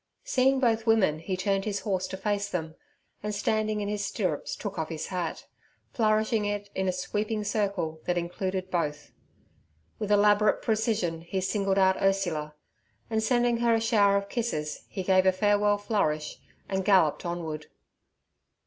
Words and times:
Seeing 0.23 0.59
both 0.59 0.87
women 0.87 1.19
he 1.19 1.37
turned 1.37 1.63
his 1.63 1.81
horse 1.81 2.07
to 2.07 2.17
face 2.17 2.49
them, 2.49 2.73
and 3.21 3.35
standing 3.35 3.81
in 3.81 3.87
his 3.87 4.03
stirrups 4.03 4.55
took 4.55 4.79
off 4.79 4.89
his 4.89 5.05
hat, 5.09 5.45
flourishing 5.93 6.43
it 6.45 6.71
in 6.73 6.87
a 6.87 6.91
sweeping 6.91 7.43
circle 7.43 8.01
that 8.05 8.17
included 8.17 8.71
both. 8.71 9.11
With 9.99 10.11
elaborate 10.11 10.63
precision 10.63 11.21
he 11.21 11.39
singled 11.39 11.77
out 11.77 12.01
Ursula, 12.01 12.55
and 13.11 13.21
sending 13.21 13.57
her 13.57 13.75
a 13.75 13.79
shower 13.79 14.17
of 14.17 14.27
kisses, 14.27 14.85
he 14.89 15.03
gave 15.03 15.27
a 15.27 15.31
farewell 15.31 15.77
flourish 15.77 16.39
and 16.67 16.83
galloped 16.83 17.23
onward. 17.23 17.67